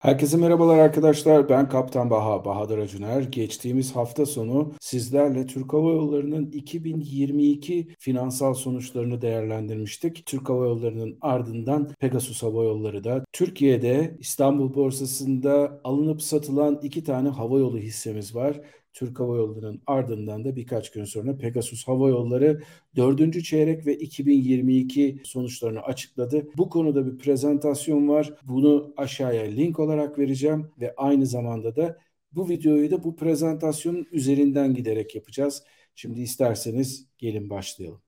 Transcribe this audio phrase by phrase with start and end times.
[0.00, 1.48] Herkese merhabalar arkadaşlar.
[1.48, 3.22] Ben Kaptan Baha, Bahadır Acuner.
[3.22, 10.26] Geçtiğimiz hafta sonu sizlerle Türk Hava Yolları'nın 2022 finansal sonuçlarını değerlendirmiştik.
[10.26, 17.28] Türk Hava Yolları'nın ardından Pegasus Hava Yolları da Türkiye'de İstanbul borsasında alınıp satılan iki tane
[17.28, 18.60] hava yolu hissemiz var.
[18.92, 22.62] Türk Hava Yolları'nın ardından da birkaç gün sonra Pegasus Hava Yolları
[22.96, 23.44] 4.
[23.44, 26.48] çeyrek ve 2022 sonuçlarını açıkladı.
[26.56, 28.32] Bu konuda bir prezentasyon var.
[28.42, 31.98] Bunu aşağıya link olarak vereceğim ve aynı zamanda da
[32.32, 35.62] bu videoyu da bu prezentasyonun üzerinden giderek yapacağız.
[35.94, 38.00] Şimdi isterseniz gelin başlayalım.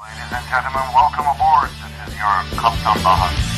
[0.00, 1.68] Ladies and gentlemen, welcome aboard.
[1.68, 3.49] This is your Kaptan Bahar.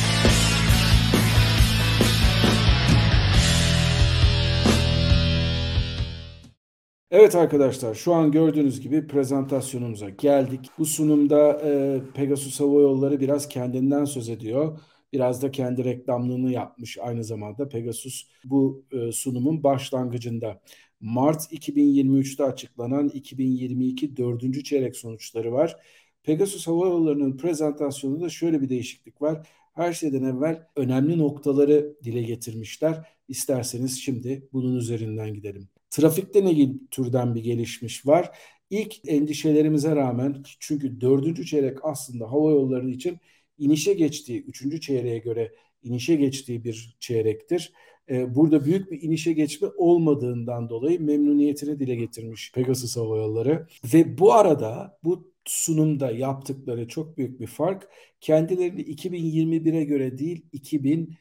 [7.15, 10.69] Evet arkadaşlar şu an gördüğünüz gibi prezentasyonumuza geldik.
[10.77, 14.79] Bu sunumda e, Pegasus Hava Yolları biraz kendinden söz ediyor.
[15.13, 20.61] Biraz da kendi reklamlığını yapmış aynı zamanda Pegasus bu e, sunumun başlangıcında.
[20.99, 25.77] Mart 2023'te açıklanan 2022 dördüncü çeyrek sonuçları var.
[26.23, 29.47] Pegasus Hava Yolları'nın prezentasyonunda şöyle bir değişiklik var.
[29.73, 33.07] Her şeyden evvel önemli noktaları dile getirmişler.
[33.27, 35.69] İsterseniz şimdi bunun üzerinden gidelim.
[35.93, 38.37] Trafikte ne türden bir gelişmiş var?
[38.69, 43.17] İlk endişelerimize rağmen çünkü dördüncü çeyrek aslında hava yolları için
[43.57, 45.51] inişe geçtiği, üçüncü çeyreğe göre
[45.83, 47.73] inişe geçtiği bir çeyrektir.
[48.09, 53.67] Ee, burada büyük bir inişe geçme olmadığından dolayı memnuniyetini dile getirmiş Pegasus Hava Yolları.
[53.93, 57.89] Ve bu arada bu sunumda yaptıkları çok büyük bir fark
[58.21, 61.15] kendilerini 2021'e göre değil 2000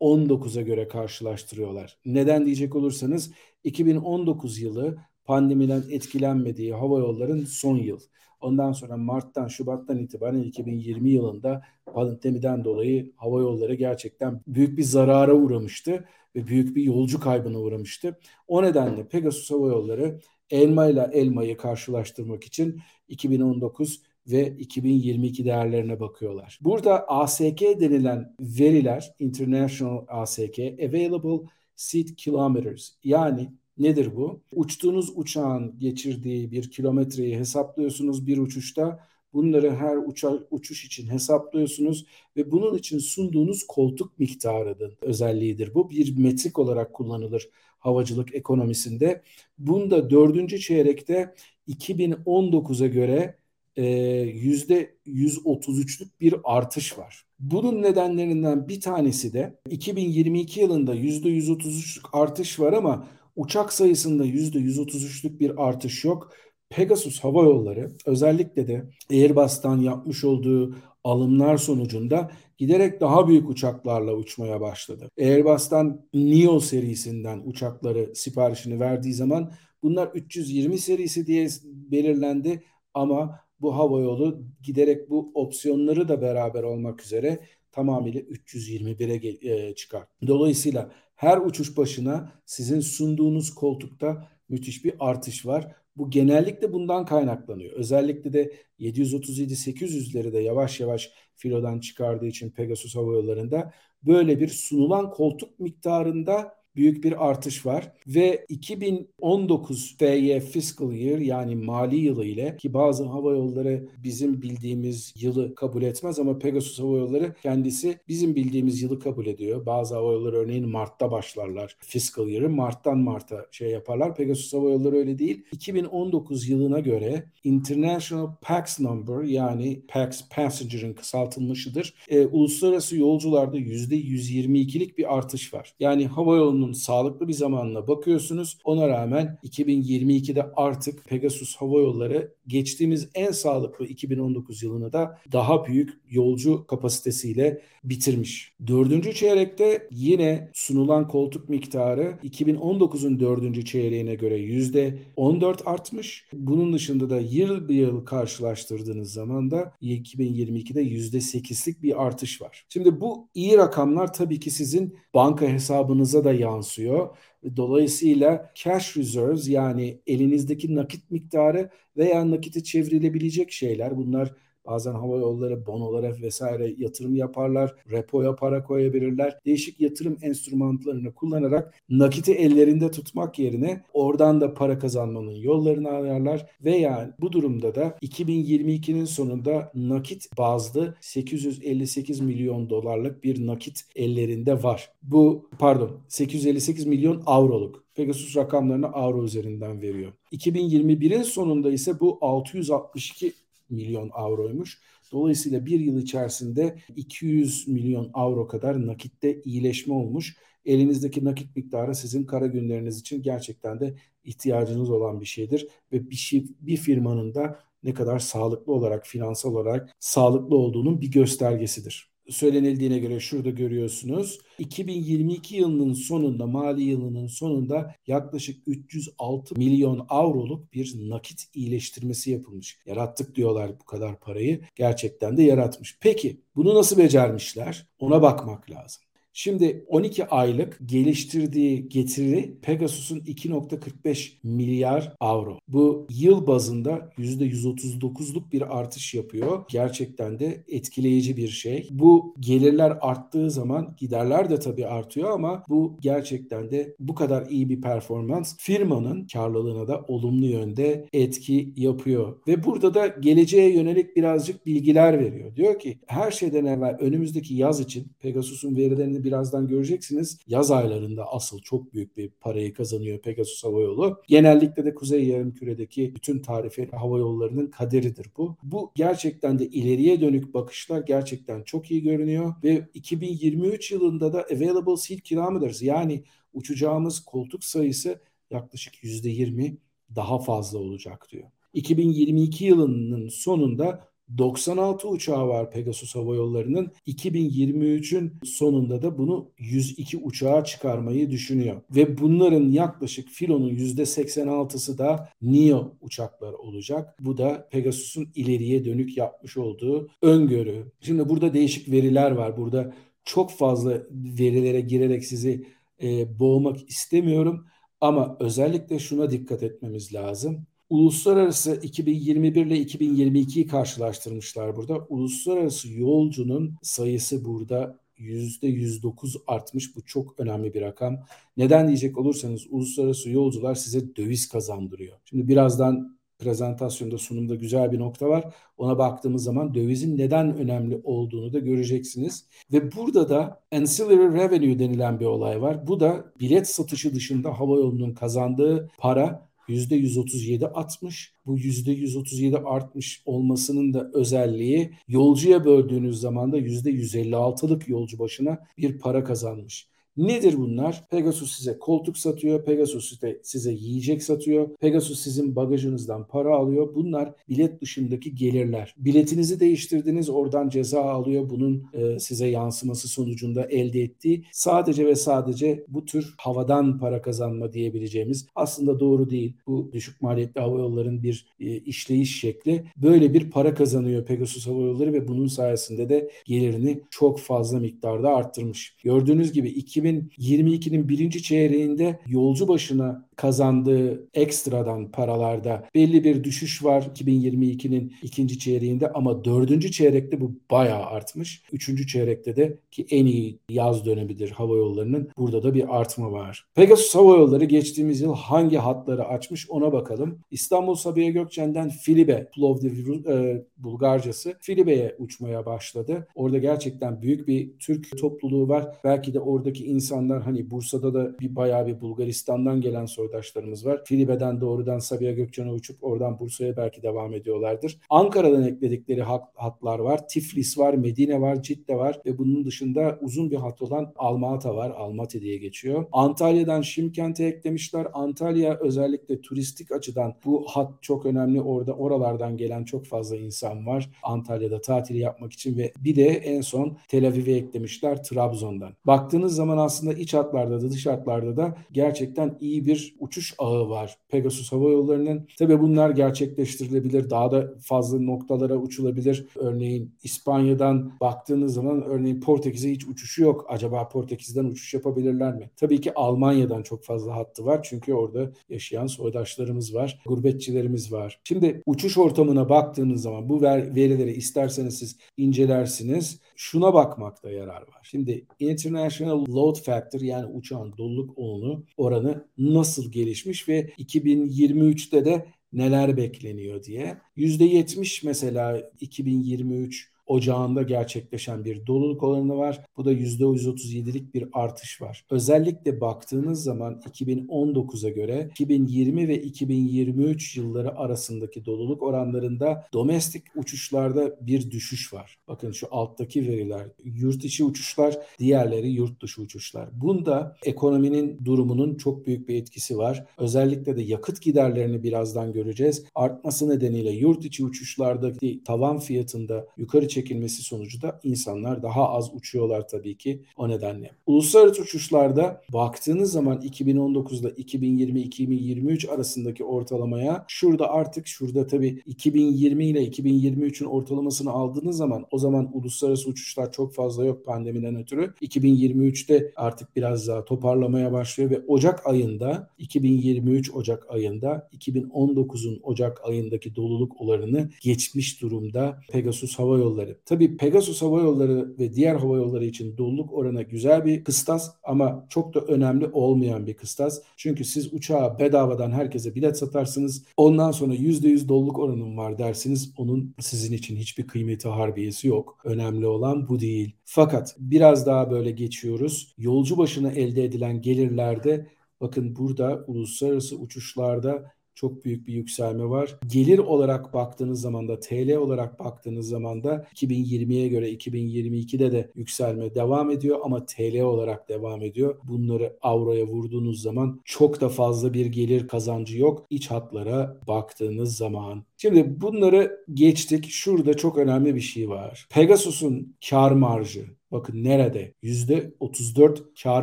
[0.00, 1.98] 19'a göre karşılaştırıyorlar.
[2.04, 3.32] Neden diyecek olursanız
[3.64, 8.00] 2019 yılı pandemiden etkilenmediği hava yolların son yıl.
[8.40, 11.62] Ondan sonra Mart'tan Şubat'tan itibaren 2020 yılında
[11.94, 16.04] pandemiden dolayı hava yolları gerçekten büyük bir zarara uğramıştı
[16.36, 18.18] ve büyük bir yolcu kaybına uğramıştı.
[18.48, 26.58] O nedenle Pegasus Hava Yolları elma ile elmayı karşılaştırmak için 2019 ve 2022 değerlerine bakıyorlar.
[26.62, 34.40] Burada ASK denilen veriler, International ASK, Available Seat Kilometers yani nedir bu?
[34.54, 39.00] Uçtuğunuz uçağın geçirdiği bir kilometreyi hesaplıyorsunuz bir uçuşta.
[39.32, 42.06] Bunları her uça, uçuş için hesaplıyorsunuz
[42.36, 45.74] ve bunun için sunduğunuz koltuk miktarının özelliğidir.
[45.74, 49.22] Bu bir metrik olarak kullanılır havacılık ekonomisinde.
[49.58, 51.34] Bunda dördüncü çeyrekte
[51.68, 53.38] 2019'a göre
[53.82, 57.24] yüzde 133'lük bir artış var.
[57.38, 63.06] Bunun nedenlerinden bir tanesi de 2022 yılında yüzde 133'lük artış var ama
[63.36, 66.32] uçak sayısında yüzde 133'lük bir artış yok.
[66.70, 74.60] Pegasus Hava Yolları özellikle de Airbus'tan yapmış olduğu alımlar sonucunda giderek daha büyük uçaklarla uçmaya
[74.60, 75.10] başladı.
[75.18, 79.52] Airbus'tan Neo serisinden uçakları siparişini verdiği zaman
[79.82, 82.62] bunlar 320 serisi diye belirlendi
[82.94, 87.40] ama bu hava yolu giderek bu opsiyonları da beraber olmak üzere
[87.72, 90.04] tamamıyla 321'e e, çıkar.
[90.26, 95.72] Dolayısıyla her uçuş başına sizin sunduğunuz koltukta müthiş bir artış var.
[95.96, 97.72] Bu genellikle bundan kaynaklanıyor.
[97.72, 105.10] Özellikle de 737-800'leri de yavaş yavaş filodan çıkardığı için Pegasus Hava Yolları'nda böyle bir sunulan
[105.10, 112.56] koltuk miktarında büyük bir artış var ve 2019 FY fiscal year yani mali yılı ile
[112.56, 118.34] ki bazı hava yolları bizim bildiğimiz yılı kabul etmez ama Pegasus Hava Yolları kendisi bizim
[118.36, 119.66] bildiğimiz yılı kabul ediyor.
[119.66, 124.16] Bazı hava yolları örneğin Mart'ta başlarlar fiscal year'ı Mart'tan Mart'a şey yaparlar.
[124.16, 125.44] Pegasus Hava Yolları öyle değil.
[125.52, 131.94] 2019 yılına göre International Pax Number yani Pax Passenger'ın kısaltılmışıdır.
[132.08, 135.74] E, uluslararası yolcularda %122'lik bir artış var.
[135.80, 138.58] Yani hava yolunun bunun sağlıklı bir zamanla bakıyorsunuz.
[138.64, 145.90] Ona rağmen 2022'de artık Pegasus Hava Yolları geçtiğimiz en sağlıklı 2019 yılını da daha büyük
[146.10, 148.52] yolcu kapasitesiyle bitirmiş.
[148.66, 156.26] Dördüncü çeyrekte yine sunulan koltuk miktarı 2019'un dördüncü çeyreğine göre yüzde 14 artmış.
[156.32, 162.66] Bunun dışında da yıl bir yıl karşılaştırdığınız zaman da 2022'de yüzde 8'lik bir artış var.
[162.68, 167.16] Şimdi bu iyi rakamlar tabii ki sizin banka hesabınıza da yansıyor yansıyor.
[167.56, 174.34] Dolayısıyla cash reserves yani elinizdeki nakit miktarı veya nakite çevrilebilecek şeyler bunlar
[174.68, 177.74] Bazen hava yolları bonolara vesaire yatırım yaparlar.
[177.90, 179.38] Repoya para koyabilirler.
[179.46, 186.76] Değişik yatırım enstrümanlarını kullanarak nakiti ellerinde tutmak yerine oradan da para kazanmanın yollarını ararlar ve
[186.76, 194.92] yani bu durumda da 2022'nin sonunda nakit bazlı 858 milyon dolarlık bir nakit ellerinde var.
[195.02, 197.84] Bu pardon 858 milyon avroluk.
[197.94, 200.12] Pegasus rakamlarını avro üzerinden veriyor.
[200.32, 203.32] 2021'in sonunda ise bu 662
[203.70, 204.80] milyon avroymuş.
[205.12, 210.36] Dolayısıyla bir yıl içerisinde 200 milyon avro kadar nakitte iyileşme olmuş.
[210.64, 213.94] Elinizdeki nakit miktarı sizin kara günleriniz için gerçekten de
[214.24, 219.50] ihtiyacınız olan bir şeydir ve bir şey bir firmanın da ne kadar sağlıklı olarak finansal
[219.54, 224.38] olarak sağlıklı olduğunun bir göstergesidir söylenildiğine göre şurada görüyorsunuz.
[224.58, 232.78] 2022 yılının sonunda, mali yılının sonunda yaklaşık 306 milyon avroluk bir nakit iyileştirmesi yapılmış.
[232.86, 234.60] Yarattık diyorlar bu kadar parayı.
[234.74, 235.98] Gerçekten de yaratmış.
[236.00, 237.86] Peki bunu nasıl becermişler?
[237.98, 239.07] Ona bakmak lazım.
[239.32, 245.58] Şimdi 12 aylık geliştirdiği getiri Pegasus'un 2.45 milyar avro.
[245.68, 249.64] Bu yıl bazında %139'luk bir artış yapıyor.
[249.70, 251.88] Gerçekten de etkileyici bir şey.
[251.90, 257.68] Bu gelirler arttığı zaman giderler de tabii artıyor ama bu gerçekten de bu kadar iyi
[257.68, 262.36] bir performans firmanın karlılığına da olumlu yönde etki yapıyor.
[262.48, 265.56] Ve burada da geleceğe yönelik birazcık bilgiler veriyor.
[265.56, 270.38] Diyor ki her şeyden evvel önümüzdeki yaz için Pegasus'un verilerini birazdan göreceksiniz.
[270.46, 274.22] Yaz aylarında asıl çok büyük bir parayı kazanıyor Pegasus Hava Yolu.
[274.28, 278.56] Genellikle de Kuzey Yarımküre'deki bütün tarifeli hava yollarının kaderidir bu.
[278.62, 284.96] Bu gerçekten de ileriye dönük bakışlar gerçekten çok iyi görünüyor ve 2023 yılında da available
[284.96, 288.20] seat kilometers yani uçacağımız koltuk sayısı
[288.50, 289.76] yaklaşık %20
[290.16, 291.44] daha fazla olacak diyor.
[291.74, 294.08] 2022 yılının sonunda
[294.38, 296.92] 96 uçağı var Pegasus Hava Yolları'nın.
[297.06, 301.80] 2023'ün sonunda da bunu 102 uçağa çıkarmayı düşünüyor.
[301.90, 307.16] Ve bunların yaklaşık filonun %86'sı da NEO uçaklar olacak.
[307.20, 310.92] Bu da Pegasus'un ileriye dönük yapmış olduğu öngörü.
[311.00, 312.56] Şimdi burada değişik veriler var.
[312.56, 312.94] Burada
[313.24, 315.66] çok fazla verilere girerek sizi
[316.02, 317.66] e, boğmak istemiyorum.
[318.00, 320.66] Ama özellikle şuna dikkat etmemiz lazım.
[320.90, 325.06] Uluslararası 2021 ile 2022'yi karşılaştırmışlar burada.
[325.08, 329.96] Uluslararası yolcunun sayısı burada %109 artmış.
[329.96, 331.18] Bu çok önemli bir rakam.
[331.56, 335.18] Neden diyecek olursanız uluslararası yolcular size döviz kazandırıyor.
[335.24, 338.54] Şimdi birazdan prezentasyonda sunumda güzel bir nokta var.
[338.78, 342.46] Ona baktığımız zaman dövizin neden önemli olduğunu da göreceksiniz.
[342.72, 345.86] Ve burada da ancillary revenue denilen bir olay var.
[345.86, 351.32] Bu da bilet satışı dışında hava yolunun kazandığı para %137 artmış.
[351.46, 359.24] Bu %137 artmış olmasının da özelliği yolcuya böldüğünüz zaman da %156'lık yolcu başına bir para
[359.24, 359.88] kazanmış.
[360.18, 361.04] Nedir bunlar?
[361.10, 366.94] Pegasus size koltuk satıyor, Pegasus size, size yiyecek satıyor, Pegasus sizin bagajınızdan para alıyor.
[366.94, 368.94] Bunlar bilet dışındaki gelirler.
[368.98, 371.50] Biletinizi değiştirdiniz, oradan ceza alıyor.
[371.50, 377.72] Bunun e, size yansıması sonucunda elde ettiği sadece ve sadece bu tür havadan para kazanma
[377.72, 379.52] diyebileceğimiz aslında doğru değil.
[379.66, 382.84] Bu düşük maliyetli hava yolların bir e, işleyiş şekli.
[382.96, 388.28] Böyle bir para kazanıyor Pegasus Hava Yolları ve bunun sayesinde de gelirini çok fazla miktarda
[388.34, 388.96] arttırmış.
[389.04, 397.02] Gördüğünüz gibi 2000 2022'nin birinci çeyreğinde yolcu başına kazandığı ekstradan paralarda belli bir düşüş var
[397.14, 401.62] 2022'nin ikinci çeyreğinde ama dördüncü çeyrekte bu bayağı artmış.
[401.72, 406.66] Üçüncü çeyrekte de ki en iyi yaz dönemidir hava yollarının burada da bir artma var.
[406.74, 410.38] Pegasus Hava Yolları geçtiğimiz yıl hangi hatları açmış ona bakalım.
[410.50, 416.26] İstanbul Sabiha Gökçen'den Filibe, Plovdiv e, Bulgarcası Filibe'ye uçmaya başladı.
[416.34, 418.96] Orada gerçekten büyük bir Türk topluluğu var.
[419.04, 424.02] Belki de oradaki insanlar hani Bursa'da da bir bayağı bir Bulgaristan'dan gelen soydaşlarımız var.
[424.04, 427.98] Filibe'den doğrudan Sabiha Gökçen'e uçup oradan Bursa'ya belki devam ediyorlardır.
[428.10, 430.28] Ankara'dan ekledikleri hat, hatlar var.
[430.28, 434.90] Tiflis var, Medine var, Cidde var ve bunun dışında uzun bir hat olan Almata var.
[434.90, 436.04] Almaty diye geçiyor.
[436.12, 438.06] Antalya'dan Şimkent'e eklemişler.
[438.12, 441.60] Antalya özellikle turistik açıdan bu hat çok önemli.
[441.60, 444.10] Orada oralardan gelen çok fazla insan var.
[444.22, 448.92] Antalya'da tatil yapmak için ve bir de en son Tel Aviv'e eklemişler Trabzon'dan.
[449.06, 454.18] Baktığınız zaman aslında iç hatlarda da dış hatlarda da gerçekten iyi bir uçuş ağı var
[454.28, 455.46] Pegasus Hava Yolları'nın.
[455.58, 457.30] Tabi bunlar gerçekleştirilebilir.
[457.30, 459.46] Daha da fazla noktalara uçulabilir.
[459.56, 463.66] Örneğin İspanya'dan baktığınız zaman örneğin Portekiz'e hiç uçuşu yok.
[463.68, 465.70] Acaba Portekiz'den uçuş yapabilirler mi?
[465.76, 467.80] Tabii ki Almanya'dan çok fazla hattı var.
[467.82, 470.20] Çünkü orada yaşayan soydaşlarımız var.
[470.26, 471.40] Gurbetçilerimiz var.
[471.44, 476.40] Şimdi uçuş ortamına baktığınız zaman bu verileri isterseniz siz incelersiniz.
[476.60, 478.00] Şuna bakmakta yarar var.
[478.02, 486.16] Şimdi International Load Factor yani uçağın doluluk oranı, oranı nasıl gelişmiş ve 2023'te de neler
[486.16, 487.18] bekleniyor diye.
[487.36, 492.80] %70 mesela 2023 ocağında gerçekleşen bir doluluk oranı var.
[492.96, 495.24] Bu da %137'lik bir artış var.
[495.30, 504.70] Özellikle baktığınız zaman 2019'a göre 2020 ve 2023 yılları arasındaki doluluk oranlarında domestik uçuşlarda bir
[504.70, 505.38] düşüş var.
[505.48, 509.88] Bakın şu alttaki veriler yurt içi uçuşlar, diğerleri yurt dışı uçuşlar.
[509.92, 513.26] Bunda ekonominin durumunun çok büyük bir etkisi var.
[513.38, 516.04] Özellikle de yakıt giderlerini birazdan göreceğiz.
[516.14, 522.88] Artması nedeniyle yurt içi uçuşlardaki tavan fiyatında yukarı çekilmesi sonucu da insanlar daha az uçuyorlar
[522.88, 524.10] tabii ki o nedenle.
[524.26, 533.88] Uluslararası uçuşlarda baktığınız zaman 2019'da 2020-2023 arasındaki ortalamaya şurada artık şurada tabii 2020 ile 2023'ün
[533.88, 538.34] ortalamasını aldığınız zaman o zaman uluslararası uçuşlar çok fazla yok pandemiden ötürü.
[538.42, 546.76] 2023'te artık biraz daha toparlamaya başlıyor ve Ocak ayında 2023 Ocak ayında 2019'un Ocak ayındaki
[546.76, 550.20] doluluk oranını geçmiş durumda Pegasus Hava Yolları yolları.
[550.24, 555.26] Tabii Pegasus Hava Yolları ve diğer hava yolları için doluluk oranı güzel bir kıstas ama
[555.28, 557.22] çok da önemli olmayan bir kıstas.
[557.36, 560.24] Çünkü siz uçağa bedavadan herkese bilet satarsınız.
[560.36, 562.92] Ondan sonra %100 doluluk oranım var dersiniz.
[562.96, 565.58] Onun sizin için hiçbir kıymeti harbiyesi yok.
[565.64, 566.96] Önemli olan bu değil.
[567.04, 569.34] Fakat biraz daha böyle geçiyoruz.
[569.38, 571.66] Yolcu başına elde edilen gelirlerde
[572.00, 576.18] bakın burada uluslararası uçuşlarda çok büyük bir yükselme var.
[576.26, 582.74] Gelir olarak baktığınız zaman da TL olarak baktığınız zaman da 2020'ye göre 2022'de de yükselme
[582.74, 585.16] devam ediyor ama TL olarak devam ediyor.
[585.24, 591.64] Bunları avroya vurduğunuz zaman çok da fazla bir gelir kazancı yok iç hatlara baktığınız zaman.
[591.76, 593.48] Şimdi bunları geçtik.
[593.50, 595.26] Şurada çok önemli bir şey var.
[595.30, 598.14] Pegasus'un kar marjı Bakın nerede?
[598.22, 599.82] %34 kar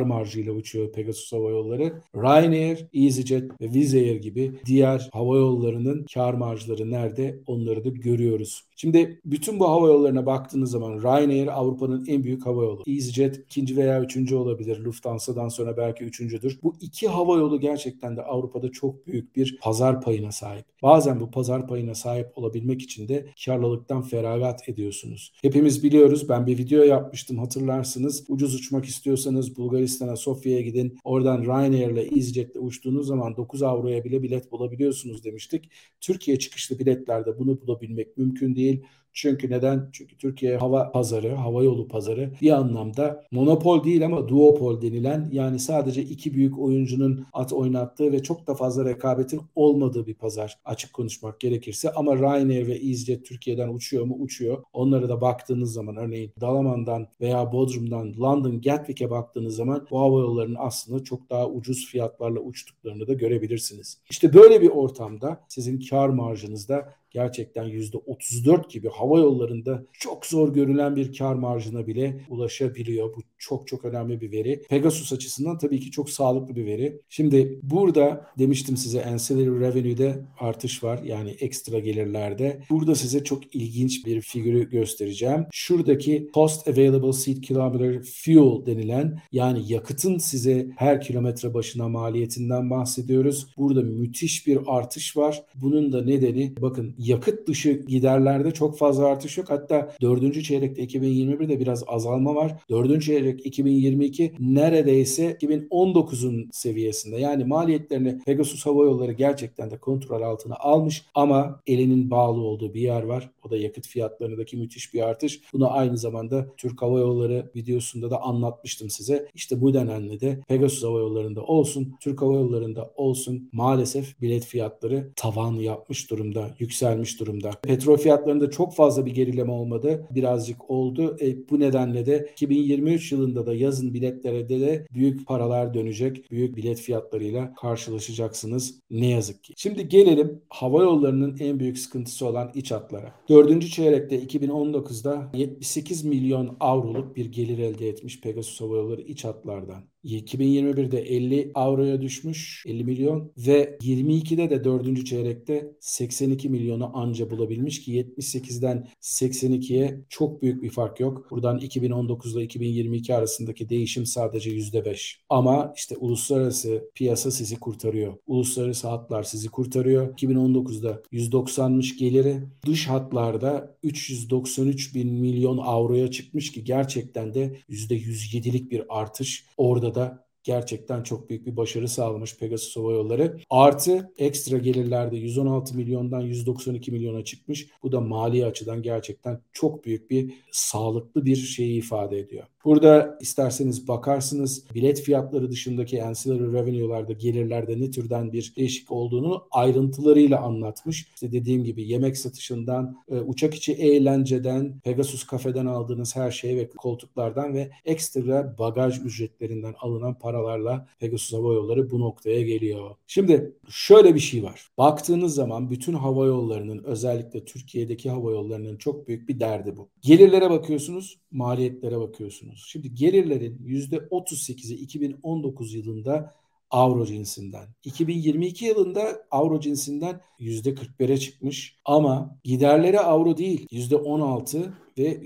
[0.00, 2.02] marjıyla uçuyor Pegasus Hava Yolları.
[2.16, 7.40] Ryanair, EasyJet ve Wizz Air gibi diğer hava yollarının kar marjları nerede?
[7.46, 8.62] Onları da görüyoruz.
[8.78, 12.82] Şimdi bütün bu hava yollarına baktığınız zaman Ryanair Avrupa'nın en büyük hava yolu.
[12.86, 14.84] EasyJet ikinci veya üçüncü olabilir.
[14.84, 16.58] Lufthansa'dan sonra belki üçüncüdür.
[16.62, 20.64] Bu iki hava yolu gerçekten de Avrupa'da çok büyük bir pazar payına sahip.
[20.82, 25.32] Bazen bu pazar payına sahip olabilmek için de karlılıktan feragat ediyorsunuz.
[25.42, 26.28] Hepimiz biliyoruz.
[26.28, 28.24] Ben bir video yapmıştım hatırlarsınız.
[28.28, 30.98] Ucuz uçmak istiyorsanız Bulgaristan'a, Sofya'ya gidin.
[31.04, 35.70] Oradan Ryanair ile EasyJet ile uçtuğunuz zaman 9 avroya bile bilet bulabiliyorsunuz demiştik.
[36.00, 38.86] Türkiye çıkışlı biletlerde bunu bulabilmek mümkün değil değil.
[39.16, 39.88] Çünkü neden?
[39.92, 45.58] Çünkü Türkiye hava pazarı, hava yolu pazarı bir anlamda monopol değil ama duopol denilen yani
[45.58, 50.92] sadece iki büyük oyuncunun at oynattığı ve çok da fazla rekabetin olmadığı bir pazar açık
[50.92, 51.92] konuşmak gerekirse.
[51.92, 54.16] Ama Ryanair ve EasyJet Türkiye'den uçuyor mu?
[54.20, 54.62] Uçuyor.
[54.72, 60.56] Onlara da baktığınız zaman örneğin Dalaman'dan veya Bodrum'dan London Gatwick'e baktığınız zaman bu hava yollarının
[60.58, 63.98] aslında çok daha ucuz fiyatlarla uçtuklarını da görebilirsiniz.
[64.10, 70.96] İşte böyle bir ortamda sizin kar marjınızda gerçekten %34 gibi hava yollarında çok zor görülen
[70.96, 73.16] bir kar marjına bile ulaşabiliyor.
[73.16, 74.62] Bu çok çok önemli bir veri.
[74.68, 77.00] Pegasus açısından tabii ki çok sağlıklı bir veri.
[77.08, 81.00] Şimdi burada demiştim size ancillary revenue'de artış var.
[81.04, 82.62] Yani ekstra gelirlerde.
[82.70, 85.46] Burada size çok ilginç bir figürü göstereceğim.
[85.52, 93.46] Şuradaki cost available seat kilometer fuel denilen yani yakıtın size her kilometre başına maliyetinden bahsediyoruz.
[93.56, 95.42] Burada müthiş bir artış var.
[95.54, 99.50] Bunun da nedeni bakın yakıt dışı giderlerde çok fazla artış yok.
[99.50, 100.44] Hatta 4.
[100.44, 102.56] çeyrekte 2021'de biraz azalma var.
[102.70, 103.02] 4.
[103.02, 107.16] çeyrek 2022 neredeyse 2019'un seviyesinde.
[107.16, 112.80] Yani maliyetlerini Pegasus Hava Yolları gerçekten de kontrol altına almış ama elinin bağlı olduğu bir
[112.80, 113.30] yer var.
[113.44, 115.40] O da yakıt fiyatlarındaki müthiş bir artış.
[115.52, 119.28] Bunu aynı zamanda Türk Hava Yolları videosunda da anlatmıştım size.
[119.34, 125.12] İşte bu denenle de Pegasus Hava Yolları'nda olsun, Türk Hava Yolları'nda olsun maalesef bilet fiyatları
[125.16, 127.50] tavan yapmış durumda, yükselmiş durumda.
[127.62, 130.06] Petrol fiyatlarında çok fazla bir gerileme olmadı.
[130.10, 131.16] Birazcık oldu.
[131.20, 136.30] E, bu nedenle de 2023 yılında da yazın biletlere de, de büyük paralar dönecek.
[136.30, 139.52] Büyük bilet fiyatlarıyla karşılaşacaksınız ne yazık ki.
[139.56, 143.14] Şimdi gelelim hava yollarının en büyük sıkıntısı olan iç hatlara.
[143.28, 149.82] Dördüncü çeyrekte 2019'da 78 milyon avroluk bir gelir elde etmiş Pegasus Hava Yolları iç hatlardan.
[150.06, 155.06] 2021'de 50 avroya düşmüş 50 milyon ve 22'de de 4.
[155.06, 161.26] çeyrekte 82 milyonu anca bulabilmiş ki 78'den 82'ye çok büyük bir fark yok.
[161.30, 165.16] Buradan 2019 ile 2022 arasındaki değişim sadece %5.
[165.28, 168.14] Ama işte uluslararası piyasa sizi kurtarıyor.
[168.26, 170.14] Uluslararası hatlar sizi kurtarıyor.
[170.14, 172.42] 2019'da 190'mış geliri.
[172.66, 179.46] Dış hatlarda 393 bin milyon avroya çıkmış ki gerçekten de %107'lik bir artış.
[179.56, 183.40] Orada da gerçekten çok büyük bir başarı sağlamış Pegasus Hava Yolları.
[183.50, 187.66] Artı ekstra gelirlerde 116 milyondan 192 milyona çıkmış.
[187.82, 192.44] Bu da mali açıdan gerçekten çok büyük bir sağlıklı bir şeyi ifade ediyor.
[192.66, 200.40] Burada isterseniz bakarsınız bilet fiyatları dışındaki ancillary revenue'larda gelirlerde ne türden bir değişik olduğunu ayrıntılarıyla
[200.40, 201.08] anlatmış.
[201.14, 206.68] İşte dediğim gibi yemek satışından, e, uçak içi eğlenceden, Pegasus kafeden aldığınız her şey ve
[206.68, 212.96] koltuklardan ve ekstra bagaj ücretlerinden alınan paralarla Pegasus Hava Yolları bu noktaya geliyor.
[213.06, 214.68] Şimdi şöyle bir şey var.
[214.78, 219.88] Baktığınız zaman bütün hava yollarının özellikle Türkiye'deki hava yollarının çok büyük bir derdi bu.
[220.02, 222.64] Gelirlere bakıyorsunuz, maliyetlere bakıyorsunuz.
[222.66, 226.34] Şimdi gelirlerin %38'i 2019 yılında
[226.70, 227.66] avro cinsinden.
[227.84, 235.20] 2022 yılında avro cinsinden %41'e çıkmış ama giderleri avro değil %16 ve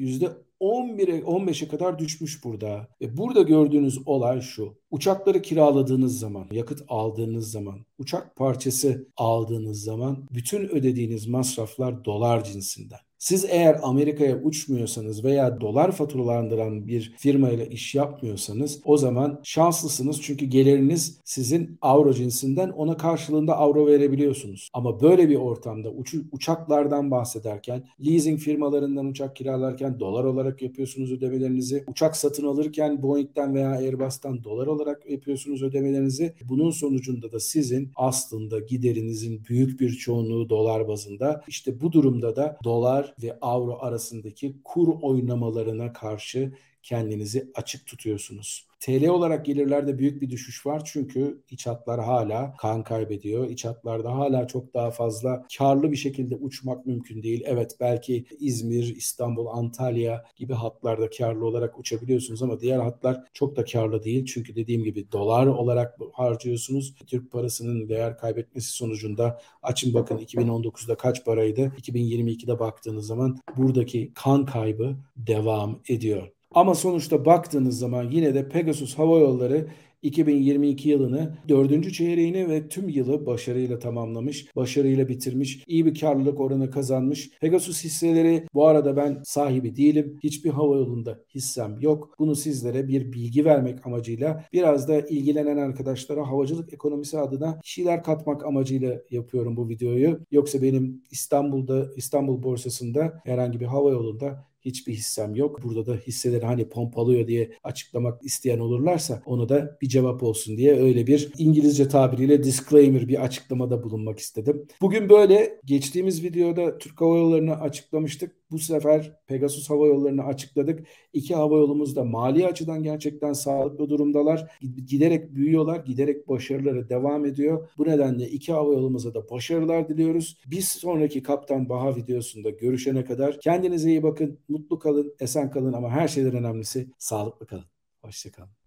[0.61, 2.89] %11'e 15'e kadar düşmüş burada.
[3.01, 4.79] Ve burada gördüğünüz olay şu.
[4.91, 12.99] Uçakları kiraladığınız zaman, yakıt aldığınız zaman, uçak parçası aldığınız zaman bütün ödediğiniz masraflar dolar cinsinden.
[13.21, 20.47] Siz eğer Amerika'ya uçmuyorsanız veya dolar faturalandıran bir firmayla iş yapmıyorsanız o zaman şanslısınız çünkü
[20.47, 24.71] geliriniz sizin avro cinsinden ona karşılığında avro verebiliyorsunuz.
[24.75, 31.85] Ama böyle bir ortamda uç uçaklardan bahsederken leasing firmalarından uçak kiralarken dolar olarak yapıyorsunuz ödemelerinizi.
[31.89, 36.35] Uçak satın alırken Boeing'den veya Airbus'tan dolar olarak yapıyorsunuz ödemelerinizi.
[36.49, 41.43] Bunun sonucunda da sizin aslında giderinizin büyük bir çoğunluğu dolar bazında.
[41.49, 46.53] İşte bu durumda da dolar ve avro arasındaki kur oynamalarına karşı
[46.83, 48.71] kendinizi açık tutuyorsunuz.
[48.81, 53.51] TL olarak gelirlerde büyük bir düşüş var çünkü iç hatlar hala kan kaybediyor.
[53.51, 57.43] İç hatlarda hala çok daha fazla karlı bir şekilde uçmak mümkün değil.
[57.47, 63.65] Evet belki İzmir, İstanbul, Antalya gibi hatlarda karlı olarak uçabiliyorsunuz ama diğer hatlar çok da
[63.65, 64.27] karlı değil.
[64.27, 66.95] Çünkü dediğim gibi dolar olarak harcıyorsunuz.
[67.07, 71.61] Türk parasının değer kaybetmesi sonucunda açın bakın 2019'da kaç paraydı?
[71.61, 76.40] 2022'de baktığınız zaman buradaki kan kaybı devam ediyor.
[76.55, 79.69] Ama sonuçta baktığınız zaman yine de Pegasus Hava Yolları
[80.03, 86.71] 2022 yılını dördüncü çeyreğini ve tüm yılı başarıyla tamamlamış, başarıyla bitirmiş, iyi bir karlılık oranı
[86.71, 87.31] kazanmış.
[87.41, 90.19] Pegasus hisseleri bu arada ben sahibi değilim.
[90.23, 92.15] Hiçbir hava yolunda hissem yok.
[92.19, 98.45] Bunu sizlere bir bilgi vermek amacıyla biraz da ilgilenen arkadaşlara havacılık ekonomisi adına şeyler katmak
[98.45, 100.21] amacıyla yapıyorum bu videoyu.
[100.31, 105.63] Yoksa benim İstanbul'da İstanbul borsasında herhangi bir hava yolunda hiçbir hissem yok.
[105.63, 110.81] Burada da hisseleri hani pompalıyor diye açıklamak isteyen olurlarsa onu da bir cevap olsun diye
[110.81, 114.67] öyle bir İngilizce tabiriyle disclaimer bir açıklamada bulunmak istedim.
[114.81, 118.40] Bugün böyle geçtiğimiz videoda Türk Hava Yolları'nı açıklamıştık.
[118.51, 120.87] Bu sefer Pegasus Hava Yolları'nı açıkladık.
[121.13, 124.51] İki hava yolumuz da mali açıdan gerçekten sağlıklı durumdalar.
[124.87, 127.69] Giderek büyüyorlar, giderek başarıları devam ediyor.
[127.79, 130.39] Bu nedenle iki hava yolumuza da başarılar diliyoruz.
[130.47, 135.91] Bir sonraki Kaptan Baha videosunda görüşene kadar kendinize iyi bakın, mutlu kalın, esen kalın ama
[135.91, 137.65] her şeyden önemlisi sağlıklı kalın.
[138.03, 138.60] Hoşçakalın.